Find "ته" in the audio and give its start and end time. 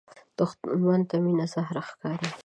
1.09-1.15